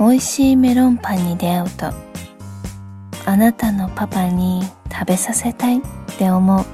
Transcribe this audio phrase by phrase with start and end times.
[0.00, 1.92] 美味しいメロンパンに出会うと
[3.26, 5.82] あなたのパパに食べさせたいっ
[6.16, 6.64] て思う。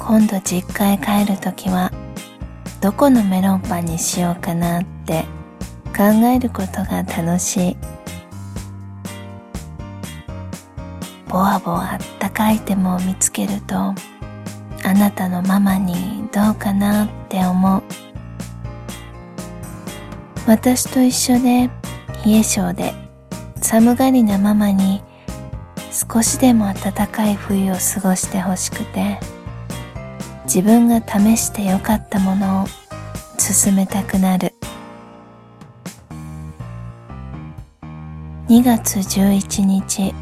[0.00, 1.92] 今度実家へ帰るときは
[2.80, 5.24] どこのメロンパンにしようかなって
[5.96, 6.02] 考
[6.34, 7.76] えることが楽しい。
[11.28, 13.94] ボワボワあったかいアイテムを見つけるとあ
[14.82, 17.82] なたのママにどうかなって思う。
[20.48, 21.68] 私と一緒で
[22.24, 22.94] 冷え性で
[23.60, 25.02] 寒がりなママに
[25.92, 29.20] 少しでも暖かい冬を過ごしてほしくて
[30.44, 32.66] 自分が試してよかったものを
[33.38, 34.54] 進めたくなる。
[38.48, 40.14] 2月11日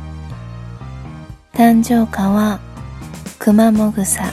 [1.52, 2.60] 誕生花は
[3.38, 4.24] 熊もぐさ。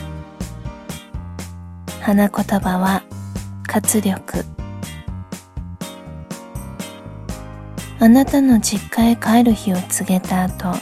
[2.02, 3.04] 花言葉は
[3.68, 4.63] 活力。
[8.00, 10.74] あなたの実家へ帰る日を告げた後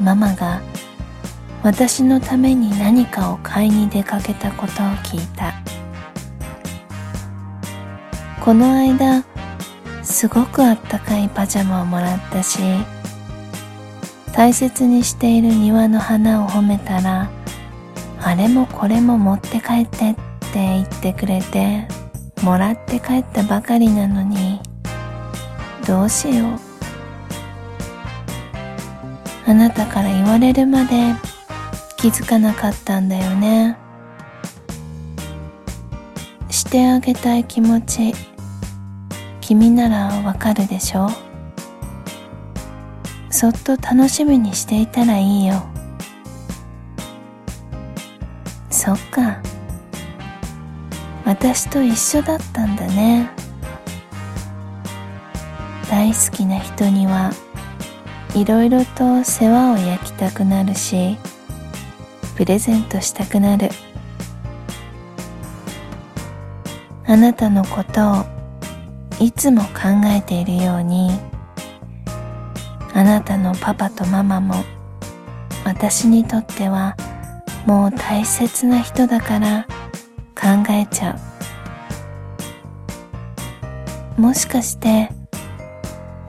[0.00, 0.62] ママが
[1.62, 5.52] 私のために何かを買いに出かけたことを聞いた。
[8.48, 9.24] この間
[10.02, 12.60] すごくあったかいパジャマをもらったし
[14.32, 17.30] 大切にしている庭の花を褒めたら
[18.22, 20.16] あれもこれも持って帰ってって
[20.54, 21.86] 言ってくれて
[22.42, 24.60] もらって帰ったばかりなのに
[25.88, 26.58] どうしよう。
[29.46, 31.14] あなたから言われるまで
[31.96, 33.74] 気づかなかったんだよね。
[36.50, 38.12] してあげたい気持ち
[39.40, 41.08] 君ならわかるでしょ？
[43.30, 45.62] そっと楽しみにしていたらいいよ。
[48.68, 49.40] そっか。
[51.24, 53.30] 私と一緒だったんだね。
[56.12, 57.32] 好きな人には
[58.34, 61.16] いろいろと世話を焼きたくなるし
[62.36, 63.70] プレゼントしたくなる。
[67.06, 68.24] あなたのことを
[69.18, 69.68] いつも考
[70.04, 71.10] えているように
[72.92, 74.62] あなたのパパとママも
[75.64, 76.96] 私にとっては
[77.64, 79.66] もう大切な人だから
[80.34, 81.18] 考えちゃ
[84.16, 84.20] う。
[84.20, 85.10] もしかして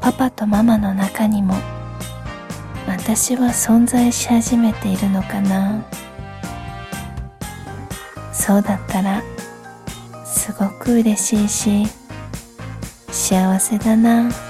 [0.01, 1.53] パパとママの中にも
[2.87, 5.83] 私は存在し始めているのかな。
[8.33, 9.21] そうだったら
[10.25, 11.87] すごく嬉しいし
[13.11, 14.48] 幸せだな。